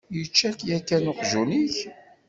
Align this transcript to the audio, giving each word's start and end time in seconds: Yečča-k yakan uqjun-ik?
Yečča-k 0.17 0.59
yakan 0.69 1.05
uqjun-ik? 1.11 1.77